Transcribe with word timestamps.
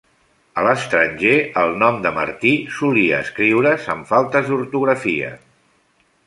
A 0.59 0.61
l'estranger, 0.67 1.33
el 1.63 1.75
nom 1.83 1.99
de 2.05 2.11
Martí 2.15 2.53
solia 2.79 3.19
escriure's 3.27 3.87
amb 3.97 4.09
faltes 4.13 4.49
d'ortografia. 4.53 5.31